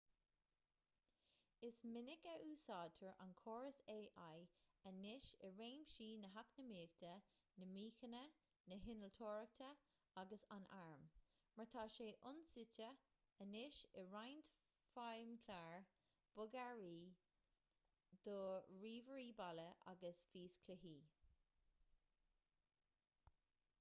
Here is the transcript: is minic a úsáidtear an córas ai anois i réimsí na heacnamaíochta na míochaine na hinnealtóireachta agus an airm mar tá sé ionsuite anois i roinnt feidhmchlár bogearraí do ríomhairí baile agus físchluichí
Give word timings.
is 1.61 1.81
minic 1.95 2.21
a 2.33 2.35
úsáidtear 2.53 3.13
an 3.23 3.33
córas 3.41 3.81
ai 3.95 4.05
anois 4.91 5.27
i 5.47 5.49
réimsí 5.59 6.07
na 6.21 6.31
heacnamaíochta 6.37 7.11
na 7.63 7.67
míochaine 7.75 8.23
na 8.71 8.79
hinnealtóireachta 8.85 9.67
agus 10.23 10.47
an 10.57 10.65
airm 10.79 11.05
mar 11.59 11.69
tá 11.75 11.85
sé 11.97 12.09
ionsuite 12.15 12.89
anois 13.47 13.77
i 14.03 14.07
roinnt 14.15 14.51
feidhmchlár 14.95 15.85
bogearraí 16.39 16.99
do 18.29 18.39
ríomhairí 18.81 19.29
baile 19.45 19.69
agus 19.95 20.27
físchluichí 20.35 20.97